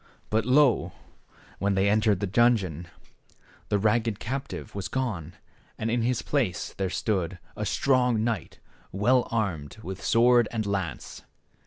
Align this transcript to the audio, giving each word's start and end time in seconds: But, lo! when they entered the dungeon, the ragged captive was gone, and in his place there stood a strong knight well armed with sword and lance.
But, 0.31 0.47
lo! 0.47 0.93
when 1.59 1.75
they 1.75 1.87
entered 1.87 2.21
the 2.21 2.25
dungeon, 2.25 2.87
the 3.69 3.77
ragged 3.77 4.17
captive 4.19 4.73
was 4.73 4.87
gone, 4.87 5.33
and 5.77 5.91
in 5.91 6.01
his 6.01 6.23
place 6.23 6.73
there 6.73 6.89
stood 6.89 7.37
a 7.55 7.67
strong 7.67 8.23
knight 8.23 8.57
well 8.91 9.27
armed 9.29 9.77
with 9.83 10.03
sword 10.03 10.47
and 10.51 10.65
lance. 10.65 11.21